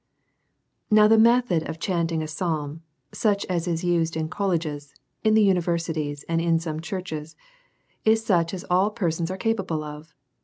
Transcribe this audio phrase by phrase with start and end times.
[0.89, 5.35] Now, the method of chanting a psalm, such as is used in the colleges, in
[5.35, 7.35] the universities, and in some churches,
[8.03, 10.15] is such as all persons are capable of.